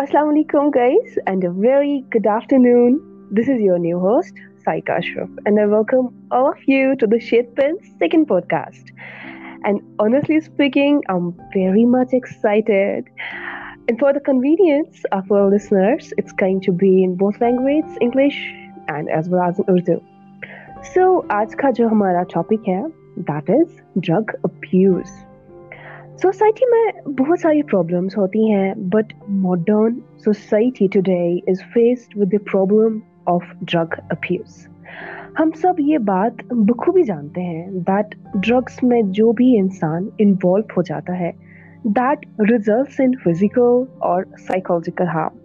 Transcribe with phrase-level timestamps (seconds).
[0.00, 2.26] السلام علیکم guys and a very good
[2.58, 2.96] afternoon
[3.38, 7.18] this is your new host Saika Shroff and I welcome all of you to the
[7.20, 8.90] sheet pen second podcast
[9.64, 13.10] and honestly speaking I am very much excited
[13.86, 18.40] and for the convenience of our listeners it's going to be in both language English
[18.88, 19.98] and as well as in Urdu
[20.94, 22.82] so آج کا جو ہمارا topic ہے
[23.28, 25.18] that is drug abuse
[26.22, 32.38] society میں بہت ساری problems ہوتی ہیں but modern society today is faced with the
[32.52, 34.66] problem of drug abuse
[35.40, 40.82] ہم سب یہ بات بخوبی جانتے ہیں دیٹ ڈرگس میں جو بھی انسان انوالو ہو
[40.82, 41.30] جاتا ہے
[41.84, 45.38] دیٹ ریزلٹس ان فزیکل اور psychological harm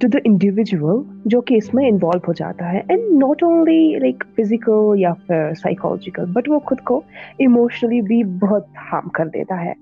[0.00, 4.24] to the individual جو کہ اس میں انوالو ہو جاتا ہے and not only like
[4.36, 7.00] physical یا پھر سائیکالوجیکل بٹ وہ خود کو
[7.38, 9.72] ایموشنلی بھی بہت ہارم کر دیتا ہے.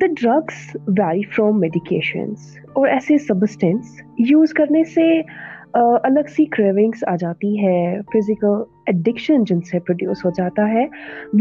[0.00, 5.10] The drugs vary from medications اور ایسے سبسٹینس یوز کرنے سے
[5.74, 8.00] الگ سی کریونگس آ جاتی ہے.
[8.12, 10.86] فزیکل ایڈکشن جن سے پروڈیوس ہو جاتا ہے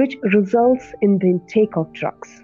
[0.02, 2.41] which results in then take of drugs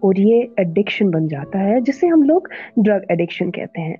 [0.00, 3.96] اور یہ ایڈکشن بن جاتا ہے، جسے ہم لوگ ڈرگ ایڈکشن کہتے ہیں.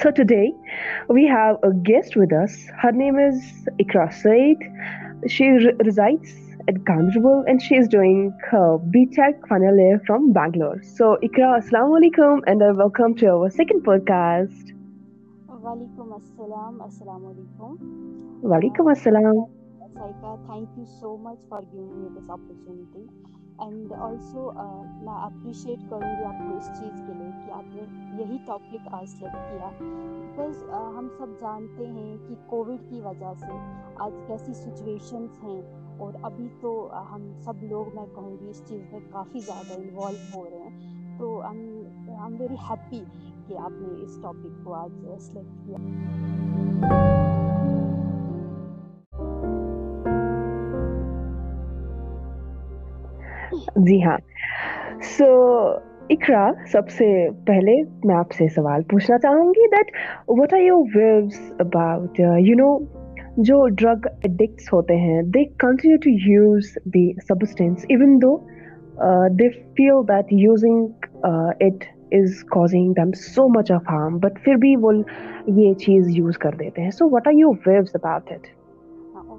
[0.00, 0.54] So today
[1.08, 2.66] we have a guest with us.
[2.80, 4.56] Her name is Ikra Said.
[5.30, 6.32] She re- resides
[6.68, 10.82] at Ganjabal and she is doing her BTEC final year from Bangalore.
[10.82, 14.72] So Ikra, Assalamu alaikum and uh, welcome to our second podcast.
[15.48, 16.80] Walaikum assalam.
[16.88, 17.76] Assalamu alaikum.
[18.42, 19.48] Walaikum assalam.
[19.94, 23.04] Saika, thank you so much for giving me this opportunity.
[23.58, 27.74] And also uh, میں appreciate کروں گی آپ کو اس چیز کے لیے کہ آپ
[27.74, 27.82] نے
[28.22, 29.70] یہی ٹاپک آج سلیکٹ کیا.
[29.80, 33.52] بیکاز uh, ہم سب جانتے ہیں کہ کووڈ کی وجہ سے
[33.96, 35.60] آج کیسی سچویشنس ہیں
[35.98, 40.38] اور ابھی تو ہم سب لوگ میں کہوں گی اس چیز میں کافی زیادہ انوالو
[40.38, 41.18] ہو رہے ہیں.
[41.18, 43.04] تو آئی ایم ویری ہیپی
[43.46, 47.21] کہ آپ نے اس ٹاپک کو آج سلیکٹ کیا.
[53.76, 54.16] جی ہاں۔
[55.02, 55.26] سو
[56.10, 57.06] اقرا، سب سے
[57.46, 57.74] پہلے
[58.04, 59.90] میں آپ سے سوال پوچھنا چاہوں گی that
[60.28, 62.76] what are your views about you know
[63.36, 68.36] جو ڈرگ اڈکٹس ہوتے ہیں they continue to use the substance even though
[69.38, 74.74] they feel that using it is causing them so much of harm but پھر بھی
[74.76, 74.92] وہ
[75.46, 78.46] یہ چیز use کر دیتے ہیں so what are your views about it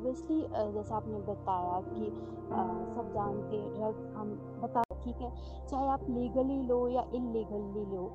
[0.03, 0.39] obviously
[0.73, 2.09] جیسے آپ نے بتایا کہ
[2.89, 5.29] سب جانتے ڈرگس ہم بتا، ٹھیک ہے،
[5.67, 8.07] چاہے آپ لیگلی لو یا انلیگلی لو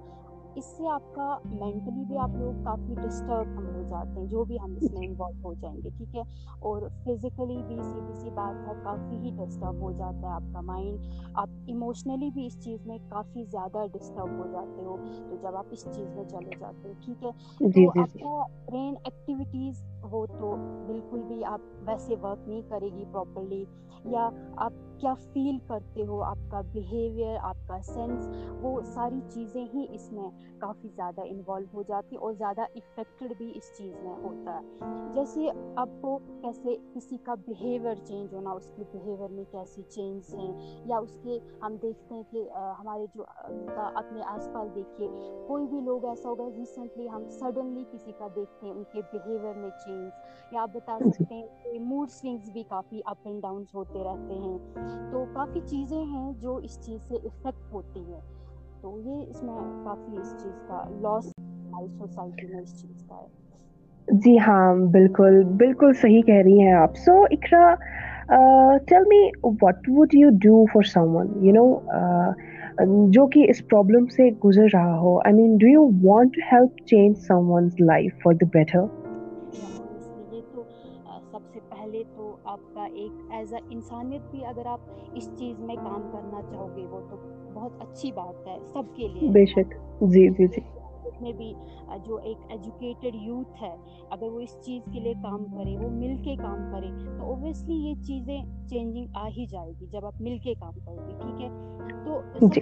[0.58, 4.44] اس سے آپ کا مینٹلی بھی آپ لوگ کافی ڈسٹرب ہم ہو جاتے ہیں جو
[4.44, 6.22] بھی ہم اس میں انوالو ہو جائیں گے ٹھیک ہے؟
[6.60, 10.60] اور فزیکلی بھی سیدھی سی بات ہے کافی ہی ڈسٹرب ہو جاتا ہے آپ کا
[10.60, 14.96] مائنڈ آپ ایموشنلی بھی اس چیز میں کافی زیادہ ڈسٹرب ہو جاتے ہو
[15.30, 17.30] تو جب آپ اس چیز میں چلے جاتے ہو ٹھیک ہے؟
[17.60, 20.54] جی، تو جی، آپ جی۔ کا برین ایکٹیویٹیز وہ تو
[20.86, 23.64] بالکل بھی آپ ویسے ورک نہیں کرے گی پراپرلی
[24.04, 28.28] یا آپ کیا فیل کرتے ہو آپ کا بیہیویئر آپ کا سینس
[28.60, 30.28] وہ ساری چیزیں ہی اس میں
[30.58, 35.48] کافی زیادہ انوالو ہو جاتی اور زیادہ افیکٹڈ بھی اس چیز میں ہوتا ہے۔ جیسے
[35.76, 40.52] آپ کو کیسے کسی کا بیہیویئر چینج ہونا اس کے بیہیویئر میں کیسی چینج ہیں
[40.86, 42.48] یا اس کے ہم دیکھتے ہیں کہ
[42.78, 43.24] ہمارے جو
[43.76, 45.08] اپنے آس پاس دیکھیے
[45.48, 49.54] کوئی بھی لوگ ایسا ہوگا ریسنٹلی ہم سڈنلی کسی کا دیکھتے ہیں ان کے بیہیویئر
[49.54, 50.10] میں چینج
[50.52, 54.34] یا آپ بتا سکتے ہیں کہ موڈ سوئنگس بھی کافی اپ اینڈ ڈاؤنس ہوتے رہتے
[54.34, 58.20] ہیں۔ تو کافی چیزیں ہیں جو اس چیز سے افیکٹ ہوتی ہیں۔
[58.82, 63.16] تو یہ اس میں کافی اس چیز کا لاس ہماری سوسائٹی میں اس چیز کا
[63.16, 63.26] ہے۔
[64.08, 67.74] جی ہاں بالکل بالکل صحیح کہہ رہی ہیں آپ۔ So Iqra
[68.86, 69.20] tell me
[69.62, 70.82] what would you do for
[71.16, 71.66] someone you know
[73.10, 76.86] جو کہ اس پرابلم سے گزر رہا ہو۔ I mean do you want to help
[76.86, 77.16] change
[77.50, 78.80] someone's life for the better
[82.48, 84.80] آپ کا ایک ایز اے انسانیت بھی اگر آپ
[85.14, 87.16] اس چیز میں کام کرنا چاہو گے وہ تو
[87.54, 90.60] بہت اچھی بات ہے سب کے لیے۔ بے شک۔ جی جی جی۔
[91.20, 91.52] میں بھی
[92.04, 93.76] جو ایک ایجوکیٹڈ یوتھ ہے
[94.10, 97.74] اگر وہ اس چیز کے لیے کام کرے وہ مل کے کام کرے تو اوبیسلی
[97.74, 101.40] یہ چیزیں چینجنگ آ ہی جائے گی جب آپ مل کے کام کرو گے ٹھیک
[101.40, 101.48] ہے؟
[102.04, 102.60] تو جی۔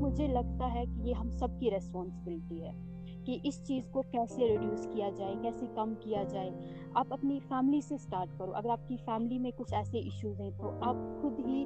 [0.00, 2.95] مجھے لگتا ہے کہ یہ ہم سب کی ریسپانسبلٹی ہے۔
[3.26, 6.50] کہ اس چیز کو کیسے ریڈیوس کیا جائے کیسے کم کیا جائے۔
[6.94, 10.50] آپ اپنی فیملی سے سٹارٹ کرو۔ اگر آپ کی فیملی میں کچھ ایسے ایشوز ہیں
[10.58, 11.64] تو آپ خود ہی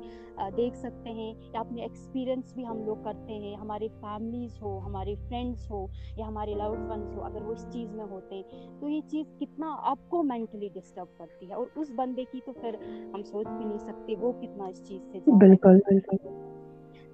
[0.56, 5.14] دیکھ سکتے ہیں یا اپنے ایکسپیرینس بھی ہم لوگ کرتے ہیں ہمارے فیملیز ہو ہمارے
[5.28, 5.86] فرینڈس ہو
[6.16, 8.42] یا ہمارے لاؤڈ ونس ہو اگر وہ اس چیز میں ہوتے ہیں۔
[8.80, 12.52] تو یہ چیز کتنا آپ کو مینٹلی ڈسٹرب کرتی ہے اور اس بندے کی تو
[12.52, 12.74] پھر
[13.14, 16.59] ہم سوچ بھی نہیں سکتے وہ کتنا اس چیز سے بالکل بالکل۔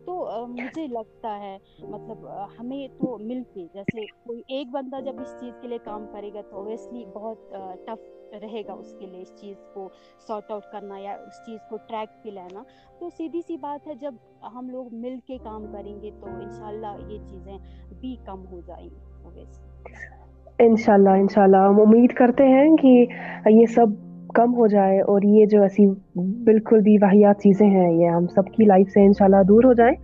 [0.07, 2.27] تو مجھے لگتا ہے مطلب
[2.59, 6.33] ہمیں تو مل کے جیسے کوئی ایک بندہ جب اس چیز کے لیے کام کرے
[6.35, 7.51] گا تو اویسلی بہت
[7.87, 9.89] ٹف رہے گا اس کے لیے اس چیز کو
[10.29, 12.63] سارٹ آؤٹ کرنا یا اس چیز کو ٹریک پہ لینا
[13.01, 14.15] تو سیدھی سی بات ہے جب
[14.55, 17.59] ہم لوگ مل کے کام کریں گے تو انشاءاللہ یہ چیزیں
[18.01, 19.45] بھی کم ہو جائیں گی
[20.59, 22.89] انشاء اللہ انشاء اللہ ہم امید کرتے ہیں کہ
[23.51, 24.05] یہ سب
[24.37, 25.87] کم ہو جائے اور یہ جو ایسی
[26.45, 29.95] بالکل بھی واحیات چیزیں ہیں، یہ ہم سب کی لائف سے انشاءاللہ دور ہو جائیں۔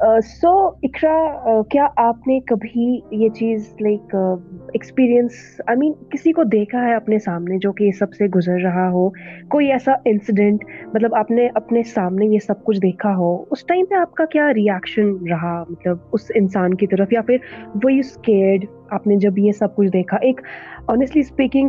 [0.00, 0.50] سو
[0.82, 5.30] اقرا کیا آپ نے کبھی یہ چیز لائک ایکسپیرئنس
[5.66, 8.88] آئی مین کسی کو دیکھا ہے اپنے سامنے جو کہ یہ سب سے گزر رہا
[8.90, 9.08] ہو
[9.48, 10.64] کوئی ایسا انسیڈنٹ
[10.94, 14.24] مطلب آپ نے اپنے سامنے یہ سب کچھ دیکھا ہو اس ٹائم پہ آپ کا
[14.24, 17.36] کیا ریئیکشن رہا مطلب اس انسان کی طرف یا پھر
[17.84, 20.40] وہ یو اسکیئرڈ آپ نے جب یہ سب کچھ دیکھا ایک
[20.86, 21.68] آنیسٹلی اسپیکنگ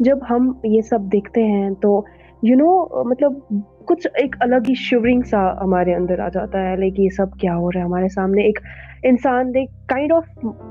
[0.00, 2.00] جب ہم یہ سب دیکھتے ہیں تو
[2.42, 2.70] یو نو
[3.04, 3.32] مطلب
[3.84, 7.56] کچھ ایک الگ ہی شیورنگ سا ہمارے اندر آ جاتا ہے لائک یہ سب کیا
[7.56, 8.58] ہو رہا ہے ہمارے سامنے؟ ایک
[9.02, 10.24] انسان ایک کائنڈ آف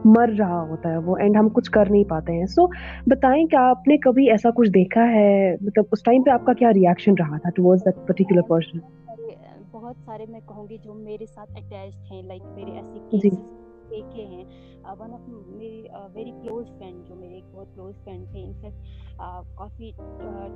[0.05, 2.45] مر رہا ہوتا ہے وہ اینڈ ہم کچھ کر نہیں پاتے ہیں.
[2.45, 2.67] سو
[3.07, 6.53] بتائیں کہ آپ نے کبھی ایسا کچھ دیکھا ہے؟ مطلب اس ٹائم پہ آپ کا
[6.53, 8.79] کیا ریئیکشن رہا تھا ٹوورڈ دیٹ پرٹیکولر پرسن
[9.71, 13.39] بہت سارے میں کہوں گی جو میرے ساتھ اٹیچ ہیں لائک میرے ایسے کیسز
[13.91, 14.43] دیکھے ہیں
[14.99, 19.17] ون آف میری ویری کلوز فرینڈ جو میرے ایک بہت کلوز فرینڈ تھے انفیکٹ
[19.57, 19.91] کافی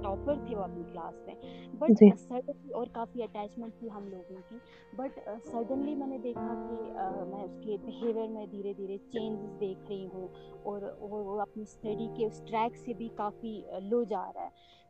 [0.04, 1.36] ٹاپر تھے وہ اپنی کلاس میں.
[1.80, 4.58] بٹ سڈنلی اور کافی اٹیچمنٹ تھی ہم لوگوں کی.
[4.94, 9.90] بٹ سڈنلی میں نے دیکھا کہ میں اس کے بیہیویئر میں دھیرے دھیرے چینجز دیکھ
[9.90, 10.28] رہی ہوں
[10.64, 14.50] اور وہ اپنی اسٹڈی کے اس ٹریک سے بھی کافی لو جا رہا ہے.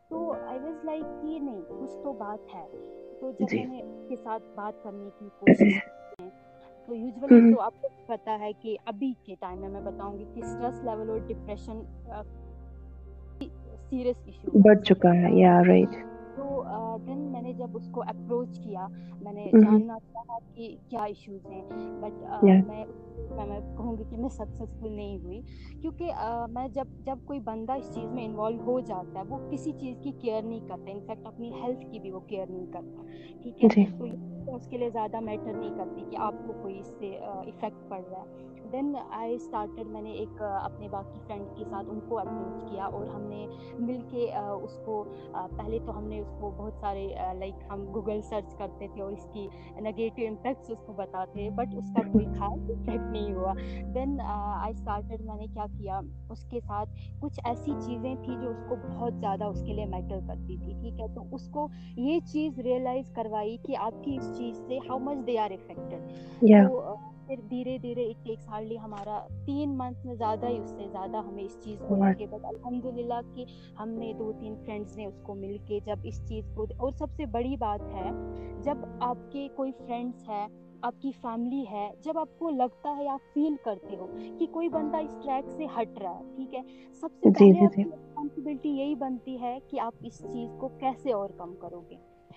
[0.10, 2.66] تو آئی واز لائک کہ نہیں کچھ تو بات ہے.
[3.20, 5.78] تو جب میں نے اس کے ساتھ بات کرنے کی کوشش
[6.88, 10.26] تو یوزلی تو آپ کو پتا ہے کہ ابھی کے ٹائم میں میں بتاؤں گی
[10.36, 11.82] کہ اسٹریس لیول اور ڈپریشن
[13.90, 15.96] سیریس ایشو بڑھ چکا ہے یا رائٹ
[16.36, 16.64] تو
[17.08, 18.88] دین میں نے جب اس کو اپروچ کیا
[19.22, 21.62] میں نے جاننا چاہا کہ کیا ایشوز ہیں
[22.02, 22.24] بٹ
[22.68, 22.84] میں
[23.46, 25.42] میں کہوں گی کہ میں سکسیزفل نہیں ہوئی۔
[25.82, 26.12] کیونکہ
[26.50, 29.96] میں جب جب کوئی بندہ اس چیز میں انوالو ہو جاتا ہے وہ کسی چیز
[30.04, 33.04] کی کیئر نہیں کرتا انفیکٹ اپنی ہیلتھ کی بھی وہ کیئر نہیں کرتا
[33.44, 33.86] ٹھیک ہے؟ جی۔
[34.46, 37.90] تو اس کے لیے زیادہ میٹر نہیں کرتی کہ آپ کو کوئی اس سے افیکٹ
[37.90, 42.00] پڑ رہا ہے۔ دین آئی اسٹارٹیڈ میں نے ایک اپنے باقی فرینڈ کے ساتھ ان
[42.08, 43.46] کو اپروچ کیا اور ہم نے
[43.80, 45.04] مل کے اس کو
[45.58, 49.12] پہلے تو ہم نے اس کو بہت سارے لائک ہم گوگل سرچ کرتے تھے اور
[49.12, 49.48] اس کی
[49.82, 53.54] نگیٹیو امپیکٹس اس کو بتاتے بٹ اس کا کوئی خاص افیکٹ نہیں ہوا۔
[53.96, 56.90] دین آئی اسٹارٹیڈ میں نے کیا کیا؟ اس کے ساتھ
[57.20, 60.74] کچھ ایسی چیزیں تھیں جو اس کو بہت زیادہ اس کے لیے میٹر کرتی تھی
[60.82, 61.68] ٹھیک ہے؟ تو اس کو
[61.98, 66.12] یہ چیز ریئلائز کروائی کہ آپ کی اس چیز سے how much they are affected
[67.28, 71.18] پھر دھیرے دھیرے اٹ ٹیکس ہارڈلی ہمارا تین منتھ میں زیادہ ہی اس سے زیادہ
[71.18, 73.46] ہمیں اس چیز کو کے بٹ الحمد للہ کہ
[73.80, 76.92] ہم نے دو تین فرینڈس نے اس کو مل کے جب اس چیز کو اور
[76.92, 78.12] سب سے بڑی بات ہے
[78.62, 80.46] جب آپ کے کوئی فرینڈس ہے
[80.82, 84.08] آپ کی فیملی ہے جب آپ کو لگتا ہے آپ فیل کرتے ہو
[84.40, 86.62] کہ کوئی بندہ اس ٹریک سے ہٹ رہا ہے ٹھیک ہے
[87.04, 90.68] سب سے جی، پہلے رسپانسبلٹی جی، جی۔ یہی بنتی ہے کہ آپ اس چیز کو
[90.80, 91.96] کیسے اور کم کرو گے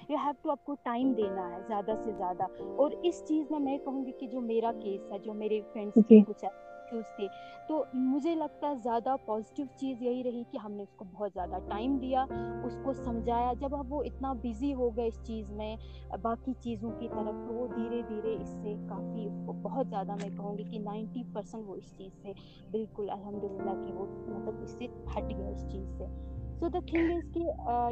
[0.09, 2.43] یو ہیو ٹو آپ کو ٹائم دینا ہے زیادہ سے زیادہ۔
[2.77, 5.95] اور اس چیز میں میں کہوں گی کہ جو میرا کیس ہے جو میرے فرینڈس
[6.09, 7.27] کے کچھ ایشوز تھے
[7.69, 11.31] تو مجھے لگتا ہے زیادہ پازیٹیو چیز یہی رہی کہ ہم نے اس کو بہت
[11.35, 12.25] زیادہ ٹائم دیا
[12.65, 15.77] اس کو سمجھایا۔ جب اب وہ اتنا بزی ہو گئے اس چیز میں
[16.23, 20.15] باقی چیزوں کی طرف تو وہ دھیرے دھیرے اس سے کافی اس کو بہت زیادہ
[20.15, 22.33] میں کہوں گی کہ نائنٹی پرسینٹ وہ اس چیز سے
[22.71, 26.79] بالکل الحمد للہ کہ وہ مطلب اس سے ہٹ گیا اس چیز سے۔ سو دا
[26.87, 27.41] تھنگ از کہ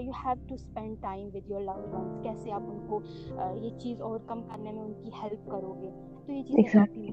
[0.02, 3.00] you have to spend time with your love ones کیسے آپ ان کو
[3.56, 5.90] یہ چیز اوور کم کرنے میں ان کی ہیلپ کرو گے
[6.26, 7.08] تو یہ چیز کافی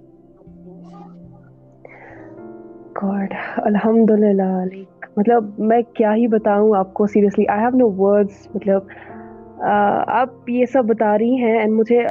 [3.01, 4.51] گاڈ الحمد للہ
[5.17, 8.81] مطلب میں کیا ہی بتاؤں آپ کو seriously I have no words مطلب
[10.13, 12.03] آپ یہ سب بتا رہی ہیں اینڈ مجھے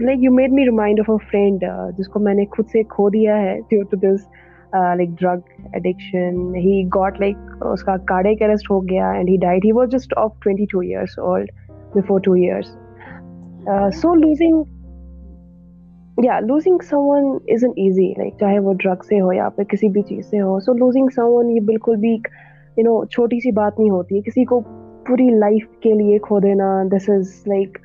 [0.00, 1.64] like you made me remind of a friend
[1.98, 4.28] جس کو میں نے خود سے کھو دیا ہے due to this
[4.74, 5.40] like drug
[5.72, 9.90] addiction he got like اس کا کارڈیک اریسٹ ہو گیا and he died he was
[9.92, 11.50] just of twenty two years old
[11.94, 12.76] before two years
[13.94, 14.62] so losing
[16.18, 19.88] یا losing someone is an easy like چاہے وہ drug سے ہو یا پھر کسی
[19.88, 20.58] بھی چیز سے ہو.
[20.60, 24.16] سو لوزنگ سم ون یہ بالکل بھی یو نو چھوٹی سی بات نہیں ہوتی.
[24.16, 24.60] ہے کسی کو
[25.06, 26.82] پوری لائف کے لیے کھو دینا.
[26.92, 27.78] دس از لائک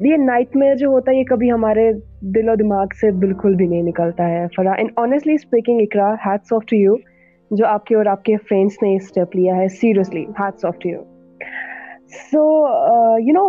[0.00, 1.90] یہ نائٹ میں جو ہوتا ہے یہ کبھی ہمارے
[2.34, 6.52] دل و دماغ سے بالکل بھی نہیں نکلتا ہے۔ فرا and honestly speaking Iqra hats
[6.52, 6.94] off to you
[7.50, 10.88] جو آپ کے اور آپ کے فرینڈس نے اسٹیپ لیا ہے۔ Seriously hats off to
[10.88, 11.02] you
[12.32, 12.44] so
[13.20, 13.48] you know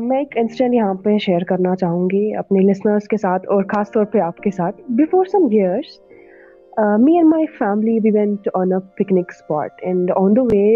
[0.00, 3.90] میں ایک انسٹنٹ یہاں پہ شیئر کرنا چاہوں گی اپنے لسنرس کے ساتھ اور خاص
[3.92, 5.98] طور پہ آپ کے ساتھ۔ Before some years
[7.00, 10.66] me and my family we went on a picnic spot and on the way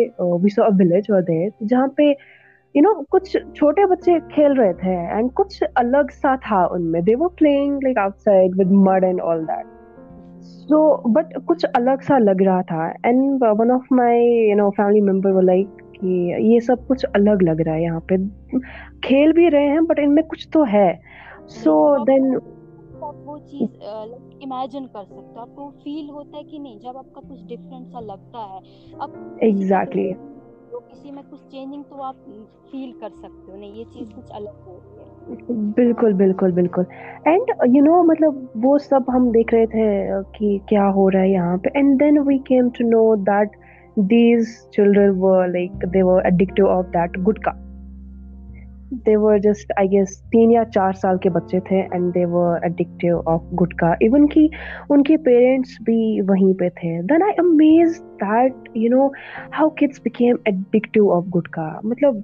[0.43, 2.13] we saw a village over there جہاں پہ
[2.75, 7.01] یو نو کچھ چھوٹے بچے کھیل رہے تھے اینڈ کچھ الگ سا تھا ان میں.
[7.01, 9.67] دے وہ playing like outside with mud and all that
[10.69, 10.81] so
[11.13, 15.33] but کچھ الگ سا لگ رہا تھا and one of my you know family member
[15.33, 16.07] وہ لائک کہ
[16.41, 18.17] یہ سب کچھ الگ لگ رہا ہے یہاں پہ.
[19.03, 20.93] کھیل بھی رہے ہیں بٹ ان میں کچھ تو ہے.
[21.63, 22.35] سو دین
[23.01, 27.21] وہ چیز امیجن کر سکتے آپ کو فیل ہوتا ہے کہ نہیں جب آپ کا
[27.21, 28.61] کچھ ڈفرینٹ سا لگتا ہے.
[28.99, 30.13] اب ایگزیکٹلی
[30.75, 32.15] تو کسی میں کچھ چینجنگ تو آپ
[32.71, 34.79] فیل کر سکتے ہو، نہیں، یہ چیز کچھ الگ ہو
[35.77, 36.83] بالکل بالکل بالکل۔
[37.25, 39.87] اینڈ یو نو مطلب وہ سب ہم دیکھ رہے تھے
[40.39, 43.57] کہ کیا ہو رہا ہے یہاں پہ۔ And then we came to know that
[43.97, 47.51] these children were like they were addictive of that gutka
[49.07, 52.59] they were just I guess تین یا چار سال کے بچے تھے and they were
[52.63, 54.47] addictive of gutka even کہ
[54.91, 55.99] ان کے پیرنٹس بھی
[56.29, 57.01] وہیں پہ تھے.
[57.03, 59.07] Then I amaze that you know
[59.59, 62.15] how kids became addictive of gutka مطلب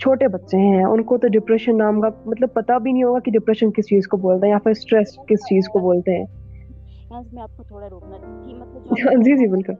[0.00, 3.30] چھوٹے بچے ہیں ان کو تو ڈپریشن نام کا مطلب پتا بھی نہیں ہوگا کہ
[3.30, 6.24] ڈپریشن کس چیز کو بولتے ہیں یا پھر اسٹریس کس چیز کو بولتے ہیں۔
[7.32, 8.82] میں آپ کو تھوڑا روکنا تھی مطلب
[9.24, 9.74] جی جی بالکل۔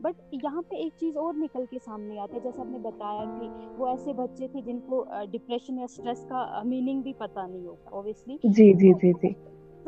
[0.00, 3.24] بٹ یہاں پہ ایک چیز اور نکل کے سامنے آتی ہے جیسے آپ نے بتایا
[3.40, 7.66] کہ وہ ایسے بچے تھے جن کو ڈپریشن یا اسٹریس کا میننگ بھی پتہ نہیں
[7.66, 9.32] ہوتا اوبیسلی جی جی جی جی۔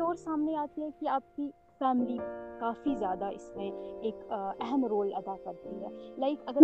[0.03, 1.49] اور سامنے آتی ہے کہ آپ کی
[1.79, 2.17] فیملی
[2.59, 4.15] کافی زیادہ اس میں ایک
[4.59, 5.87] اہم رول ادا کرتی ہے۔
[6.17, 6.61] لائک اگر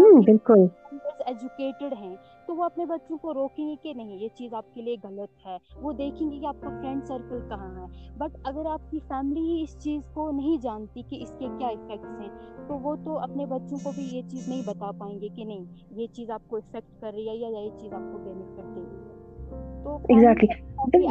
[1.26, 2.16] ایجوکیٹڈ ہیں
[2.48, 5.46] تو وہ اپنے بچوں کو روکیں گے کہ نہیں یہ چیز آپ کے لیے غلط
[5.46, 9.00] ہے۔ وہ دیکھیں گے کہ آپ کا فرینڈ سرکل کہاں ہے۔ بٹ اگر آپ کی
[9.08, 12.30] فیملی ہی اس چیز کو نہیں جانتی کہ اس کے کیا افیکٹس ہیں
[12.68, 15.66] تو وہ تو اپنے بچوں کو بھی یہ چیز نہیں بتا پائیں گے کہ نہیں
[15.92, 18.82] یہ چیز آپ کو افیکٹ کر رہی ہے یا یہ چیز آپ کو بینیفٹ دے
[18.82, 21.08] رہی ہے۔ تو ایگزیکٹلی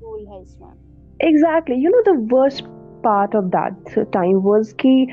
[0.00, 0.70] رول ہے اس میں۔
[1.18, 2.68] Exactly you know the worst
[3.06, 5.04] part of that time was کہ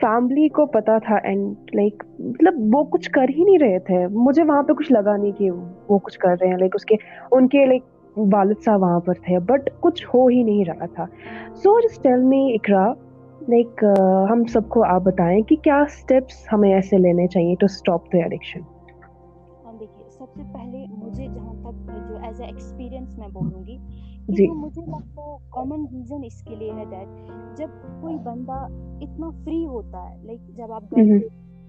[0.00, 4.42] فیملی کو پتا تھا اینڈ لائک مطلب وہ کچھ کر ہی نہیں رہے تھے۔ مجھے
[4.44, 5.50] وہاں پہ کچھ لگا نہیں کہ
[5.88, 6.96] وہ کچھ کر رہے ہیں۔ لائک اس کے،
[7.30, 7.82] ان کے لائک
[8.34, 11.04] والد صاحب وہاں پر تھے بٹ کچھ ہو ہی نہیں رہا تھا۔
[11.54, 12.86] سو جس ٹیل میں اقرا
[13.48, 13.84] لائک
[14.30, 18.18] ہم سب کو آپ بتائیں کہ کیا اسٹیپس ہمیں ایسے لینے چاہیے ٹو اسٹاپ دا
[18.18, 18.60] ایڈکشن
[19.80, 23.76] دیکھیے، سب سے پہلے مجھے جہاں تک جو ایز اے ایکسپیرئنس میں بولوں گی
[24.28, 27.68] جی۔ مجھے لگتا ہے کامن ریزن اس کے لیے ہے دیٹ جب
[28.00, 28.58] کوئی بندہ
[29.00, 31.16] اتنا فری ہوتا ہے لائک جب آپ گھر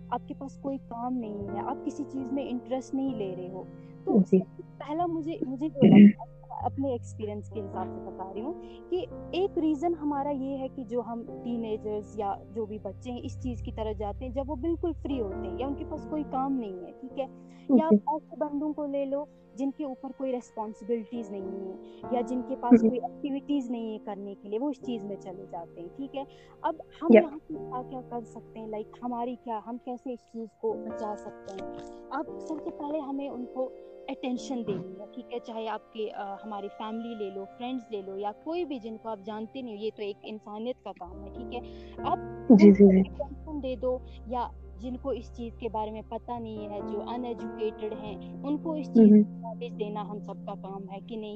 [0.10, 3.50] آپ کے پاس کوئی کام نہیں ہے آپ کسی چیز میں انٹرسٹ نہیں لے رہے
[3.50, 3.64] ہو
[4.06, 4.40] تو جی۔
[4.78, 8.54] پہلا مجھے مجھے لگتا ہے اپنے ایکسپیرینس کے حساب سے بتا رہی ہوں
[8.90, 13.12] کہ ایک ریزن ہمارا یہ ہے کہ جو ہم ٹین ایجرز یا جو بھی بچے
[13.12, 15.76] ہیں اس چیز کی طرح جاتے ہیں جب وہ بالکل فری ہوتے ہیں یا ان
[15.76, 17.26] کے پاس کوئی کام نہیں ہے ٹھیک ہے؟
[17.70, 19.26] یا آپ ایسے بندوں کو لے لو
[19.56, 23.98] جن کے اوپر کوئی ریسپانسبلٹیز نہیں ہیں یا جن کے پاس کوئی ایکٹیویٹیز نہیں ہے
[24.06, 26.24] کرنے کے لیے وہ اس چیز میں چلے جاتے ہیں ٹھیک ہے؟
[26.62, 30.20] اب ہم یہاں پہ کیا کیا کر سکتے ہیں؟ لائک ہماری کیا ہم کیسے اس
[30.34, 31.72] چیز کو بچا سکتے ہیں؟
[32.10, 33.70] اب سب سے پہلے ہمیں ان کو
[34.10, 36.10] اٹینشن ہاں۔ دینی ہے۔ ٹھیک ہے چاہے آپ کے
[36.44, 39.78] ہماری فیملی لے لو فرینڈس لے لو یا کوئی بھی جن کو آپ جانتے نہیں
[39.78, 41.60] یہ تو ایک انسانیت کا کام ہے ٹھیک ہے۔
[41.98, 42.18] آپ
[42.50, 43.98] جی، اٹینشن جی، جی۔ دے دو
[44.28, 44.48] یا
[44.80, 48.58] جن کو اس چیز کے بارے میں پتہ نہیں ہے جو ان ایجوکیٹڈ ہیں ان
[48.58, 51.36] کو اس چیز کا نالج دینا ہم سب کا کام ہے کہ نہیں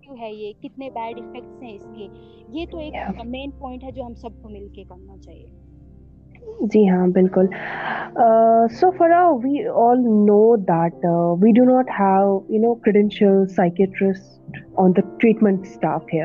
[0.00, 2.06] کیوں ہے یہ کتنے بیڈ افیکٹس ہیں اس کے۔
[2.48, 5.46] یہ تو ایک مین پوائنٹ ہے جو ہم سب کو مل کے کرنا چاہیے۔
[6.70, 7.46] جی ہاں بالکل۔
[8.70, 11.04] So far we all know that
[11.40, 14.43] we do not have you know credential psychiatrist
[14.76, 16.24] on the treatment staff ہے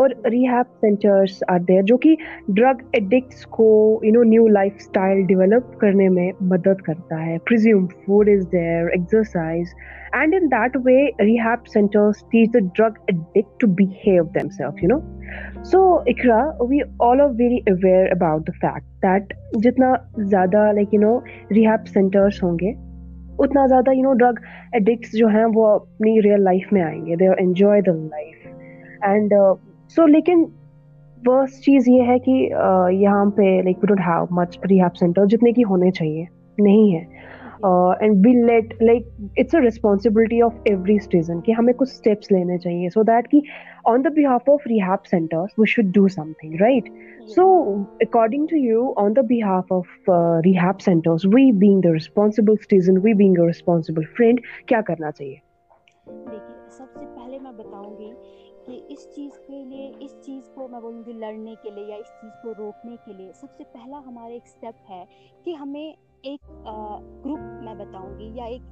[0.00, 2.14] اور ریہیب سینٹرس آر دیئر جو کہ
[2.48, 3.68] ڈرگ ایڈکٹس کو
[4.02, 4.46] you know new
[4.76, 7.38] lifestyle develop کرنے میں مدد کرتا ہے.
[7.38, 9.74] Presume food is there exercise
[10.12, 14.88] and in that way rehab centres teach the drug addict to behave them self you
[14.88, 14.98] know
[15.62, 21.00] so Iqra we all are very aware about the fact that جتنا زیادہ like you
[21.00, 21.18] know
[21.50, 22.72] rehab centres ہوں گے
[23.38, 24.38] اتنا زیادہ you know drug
[24.72, 27.16] addicts جو ہیں وہ اپنی ریئل لائف میں آئیں گے.
[27.16, 28.46] They are enjoy the life
[29.02, 29.34] and
[29.96, 30.44] so لیکن
[31.26, 35.26] ورس چیز یہ ہے کہ uh, یہاں پہ like we don't have much rehab centre
[35.26, 36.24] جتنے کی ہونے چاہیے.
[36.58, 37.04] نہیں ہے.
[37.62, 42.58] And we let like it's a responsibility of every citizen کہ ہمیں کچھ اسٹیپس لینے
[42.58, 43.40] چاہیے سو دیٹ کہ
[43.84, 46.06] on the behalf of rehab centre we should do
[46.40, 46.88] something right
[47.28, 47.46] so
[48.00, 50.10] according to you on the behalf of
[50.44, 55.36] rehab centre we being the responsible citizen we being a responsible friend کیا کرنا چاہیے
[56.70, 58.12] سب سے پہلے میں بتاؤں گی
[58.66, 61.96] کہ اس چیز کے لیے اس چیز کو میں بولوں گی لڑنے کے لیے یا
[61.96, 65.04] اس چیز کو روکنے کے لیے سب سے پہلا ہمارا ایک اسٹیپ ہے
[65.44, 66.50] کہ ہمیں ایک
[67.24, 68.62] گروپ میں بتاؤں گی یا ایک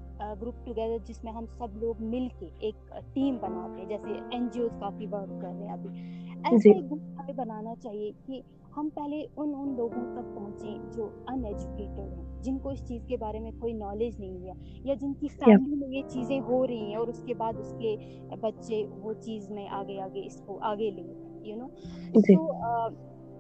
[0.41, 4.49] گروپ ٹوگیدر جس میں ہم سب لوگ مل کے ایک ٹیم بناتے ہیں جیسے این
[4.53, 5.89] جی اوز کافی ورک کر رہے ہیں ابھی۔
[6.29, 8.41] ایسا جی۔ ایک گروپ ہمیں بنانا چاہیے کہ
[8.77, 13.05] ہم پہلے ان ان لوگوں تک پہنچیں جو ان ایجوکیٹڈ ہیں جن کو اس چیز
[13.07, 14.53] کے بارے میں کوئی نالج نہیں ہے
[14.85, 17.75] یا جن کی فیملی میں یہ چیزیں ہو رہی ہیں اور اس کے بعد اس
[17.79, 17.97] کے
[18.41, 21.09] بچے وہ چیز میں آگے آگے اس کو آگے لیں
[21.43, 21.67] یو نو
[22.15, 22.21] تو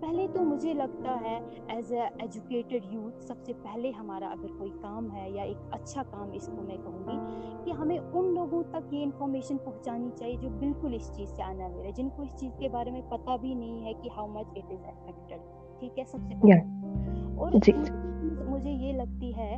[0.00, 1.38] پہلے تو مجھے لگتا ہے
[1.68, 6.02] ایز اے ایجوکیٹڈ یوتھ سب سے پہلے ہمارا اگر کوئی کام ہے یا ایک اچھا
[6.10, 7.18] کام اس کو میں کہوں گی
[7.64, 11.68] کہ ہمیں ان لوگوں تک یہ انفارمیشن پہنچانی چاہیے جو بالکل اس چیز سے آنا
[11.68, 14.56] میرے جن کو اس چیز کے بارے میں پتہ بھی نہیں ہے کہ how much
[14.56, 16.60] it is affected ٹھیک ہے سب سے پہلے
[17.36, 17.72] اور جی۔
[18.48, 19.56] مجھے یہ لگتی ہے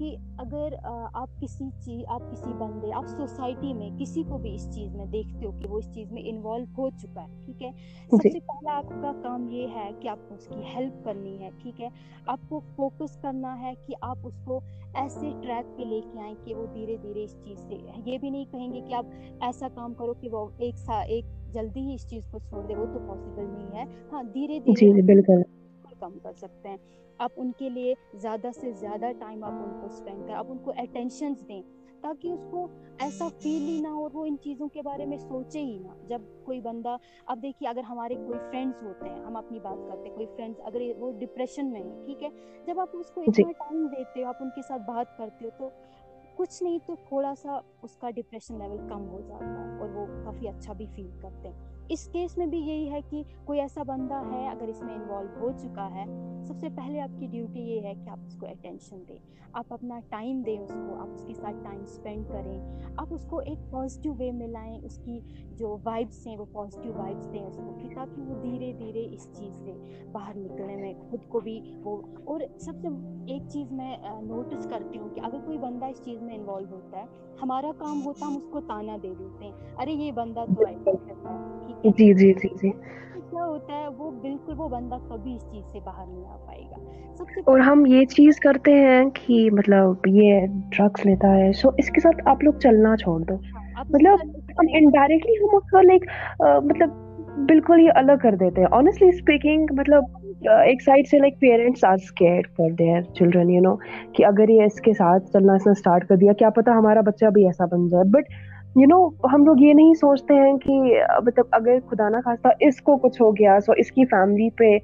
[0.00, 4.64] کہ اگر آپ کسی چیز آپ کسی بندے آپ سوسائٹی میں کسی کو بھی اس
[4.74, 7.70] چیز میں دیکھتے ہو کہ وہ اس چیز میں انوالو ہو چکا ہے ٹھیک ہے؟
[8.10, 11.04] سب جی۔ سے پہلا آپ کا کام یہ ہے کہ آپ کو اس کی ہیلپ
[11.04, 11.88] کرنی ہے ٹھیک ہے؟
[12.26, 14.60] آپ کو فوکس کرنا ہے کہ آپ اس کو
[14.94, 18.30] ایسے ٹریک پہ لے کے آئیں کہ وہ دھیرے دھیرے اس چیز سے یہ بھی
[18.30, 19.06] نہیں کہیں گے کہ آپ
[19.40, 22.74] ایسا کام کرو کہ وہ ایک سا ایک جلدی ہی اس چیز کو چھوڑ دے
[22.74, 25.42] وہ تو پاسبل نہیں ہے۔ ہاں دھیرے دھیرے جی، بالکل۔
[26.00, 26.76] کم کر سکتے ہیں۔
[27.18, 30.58] آپ ان کے لیے زیادہ سے زیادہ ٹائم آپ ان کو اسپینڈ کریں آپ ان
[30.58, 31.62] کو اٹینشنس دیں
[32.00, 32.66] تاکہ اس کو
[32.98, 36.22] ایسا فیل ہی نہ ہو وہ ان چیزوں کے بارے میں سوچے ہی نہ۔ جب
[36.44, 40.14] کوئی بندہ اب دیکھیے اگر ہمارے کوئی فرینڈس ہوتے ہیں ہم اپنی بات کرتے ہیں
[40.14, 42.28] کوئی فرینڈس اگر وہ ڈپریشن میں ہیں ٹھیک ہے؟
[42.66, 45.44] جب آپ اس کو جی۔ اتنا ٹائم دیتے ہو آپ ان کے ساتھ بات کرتے
[45.44, 45.68] ہو تو
[46.36, 50.06] کچھ نہیں تو تھوڑا سا اس کا ڈپریشن لیول کم ہو جاتا ہے اور وہ
[50.24, 51.56] کافی اچھا بھی فیل کرتے ہیں۔
[51.88, 55.28] اس کیس میں بھی یہی ہے کہ کوئی ایسا بندہ ہے، اگر اس میں انوالو
[55.40, 56.04] ہو چکا ہے،
[56.46, 59.16] سب سے پہلے آپ کی ڈیوٹی یہ ہے کہ آپ اس کو اٹینشن دیں۔
[59.52, 62.60] آپ اپنا ٹائم دیں اس کو، آپ اس کے ساتھ ٹائم اسپینڈ کریں۔
[62.96, 65.20] آپ اس کو ایک پازیٹیو وے میں لائیں، اس کی
[65.56, 69.28] جو وائبس ہیں، وہ پازیٹیو وائبس دیں اس کو کہ تاکہ وہ دھیرے دھیرے اس
[69.32, 69.49] چیز
[70.12, 72.88] باہر نکلنے میں خود کو بھی وہ۔ اور سب سے
[73.26, 76.98] ایک چیز میں نوٹس کرتی ہوں کہ اگر کوئی بندہ اس چیز میں انوالو ہوتا
[76.98, 77.04] ہے
[77.42, 79.52] ہمارا کام ہوتا ہم اس کو تانا دے دیتے ہیں۔
[79.82, 82.70] ارے یہ بندہ تو ایسا کرتا ہے۔ جی جی جی جی۔
[83.30, 86.62] کیا ہوتا ہے وہ بالکل وہ بندہ کبھی اس چیز سے باہر نہیں آ پائے
[86.62, 86.76] گا۔
[87.46, 92.00] اور ہم یہ چیز کرتے ہیں کہ مطلب یہ ڈرگس لیتا ہے۔ سو اس کے
[92.00, 94.14] ساتھ آپ لوگ چلنا چھوڑ دو۔ ہاں، مطلب
[94.50, 96.04] ہم انڈائریکٹلی ہم اس کو لائک
[96.64, 96.90] مطلب
[97.48, 100.04] بالکل ہی الگ کر دیتے ہیں۔ آنیسٹلی اسپیکنگ مطلب
[100.64, 103.74] ایک سائڈ سے like parents are scare for their children you know
[104.14, 107.00] کہ اگر یہ اس کے ساتھ چلنا اس نے اسٹارٹ کر دیا کیا پتا ہمارا
[107.06, 108.30] بچہ بھی ایسا بن جائے۔ بٹ
[108.76, 108.98] یو نو
[109.32, 110.80] ہم لوگ یہ نہیں سوچتے ہیں کہ
[111.26, 114.76] مطلب اگر خدا نہ خواستہ اس کو کچھ ہو گیا سو اس کی فیملی پہ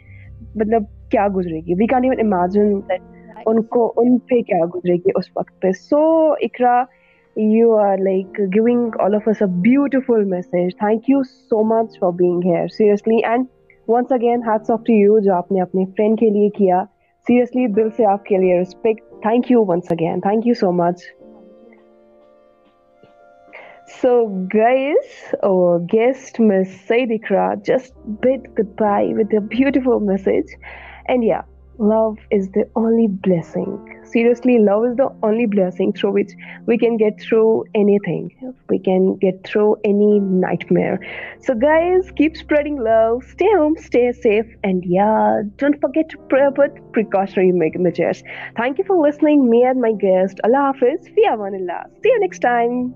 [0.57, 2.73] مطلب کیا گزرے گی؟ وی کین ایون امیجن
[3.47, 6.03] ان کو ان پہ کیا گزرے گی اس وقت پہ۔ So
[6.41, 6.83] Iqra
[7.37, 12.41] you are like giving all of a beautiful message thank you so much for being
[12.45, 13.47] here seriously and
[13.89, 16.83] once again hats off to you جو آپ نے اپنے فرینڈ کے لیے کیا
[17.27, 21.05] سیریسلی دل سے آپ کے لیے respect thank you once again thank you so much
[23.89, 24.11] So,
[24.53, 30.47] guys, our guest, Miss Saidikra, just bid goodbye with a beautiful message.
[31.07, 31.43] And yeah,
[31.79, 33.96] love is the only blessing.
[34.13, 36.35] Seriously love is the only blessing through which
[36.69, 37.43] we can get through
[38.05, 40.19] anything we can get through any
[40.73, 40.95] nightmare
[41.47, 45.09] so guys keep spreading love stay home stay safe and یا
[45.61, 48.23] don't forget Gul precautionary measures
[48.57, 52.21] thank you for listening me and my guest اللہ حافظ فی امان اللہ see you
[52.21, 52.87] next time